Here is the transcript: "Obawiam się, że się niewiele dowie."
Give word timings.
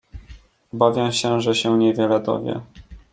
"Obawiam 0.73 1.11
się, 1.11 1.41
że 1.41 1.55
się 1.55 1.77
niewiele 1.77 2.19
dowie." 2.19 2.59